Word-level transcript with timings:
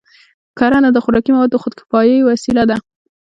کرنه 0.59 0.89
د 0.93 0.97
خوراکي 1.03 1.31
موادو 1.35 1.53
د 1.59 1.61
خودکفایۍ 1.63 2.17
وسیله 2.23 2.63
ده. 2.69 2.77